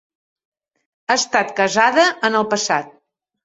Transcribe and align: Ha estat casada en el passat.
Ha 1.03 1.19
estat 1.21 1.53
casada 1.61 2.09
en 2.31 2.41
el 2.43 2.51
passat. 2.57 2.93